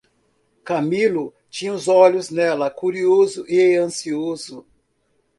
Camilo 0.63 1.31
tinha 1.47 1.71
os 1.73 1.87
olhos 1.87 2.31
nela 2.31 2.71
curioso 2.71 3.45
e 3.47 3.75
ansioso. 3.75 4.65